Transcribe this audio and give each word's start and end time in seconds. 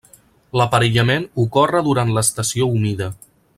L'aparellament 0.59 1.27
ocorre 1.45 1.83
durant 1.89 2.17
l'estació 2.17 2.71
humida. 2.79 3.13